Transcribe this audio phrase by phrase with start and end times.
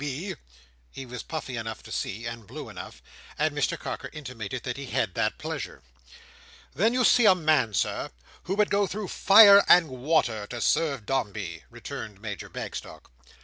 [0.03, 0.35] B.?"
[0.89, 3.03] He was puffy enough to see, and blue enough;
[3.37, 5.83] and Mr Carker intimated the he had that pleasure.
[6.73, 8.09] "Then you see a man, Sir,
[8.45, 13.11] who would go through fire and water to serve Dombey," returned Major Bagstock.